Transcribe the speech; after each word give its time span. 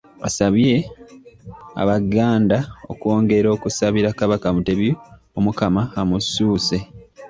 Asabye 0.27 0.75
abaganda 1.81 2.57
okwongera 2.91 3.47
okusabira 3.55 4.17
Kabaka 4.19 4.47
Mutebi 4.55 4.89
Omukama 5.37 5.81
amussuuse 6.01 6.77